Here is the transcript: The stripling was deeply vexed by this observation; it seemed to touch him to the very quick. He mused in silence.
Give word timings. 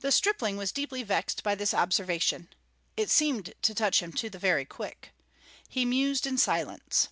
The 0.00 0.12
stripling 0.12 0.58
was 0.58 0.72
deeply 0.72 1.02
vexed 1.02 1.42
by 1.42 1.54
this 1.54 1.72
observation; 1.72 2.50
it 2.98 3.08
seemed 3.08 3.54
to 3.62 3.74
touch 3.74 4.02
him 4.02 4.12
to 4.12 4.28
the 4.28 4.38
very 4.38 4.66
quick. 4.66 5.14
He 5.66 5.86
mused 5.86 6.26
in 6.26 6.36
silence. 6.36 7.08